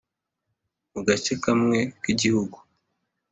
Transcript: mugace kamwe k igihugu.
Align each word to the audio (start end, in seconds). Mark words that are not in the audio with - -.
mugace 0.93 1.33
kamwe 1.43 1.79
k 2.01 2.03
igihugu. 2.13 2.57